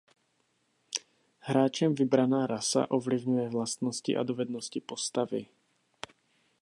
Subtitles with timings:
[1.49, 5.45] Hráčem vybraná rasa ovlivňuje vlastnosti a dovednosti postavy.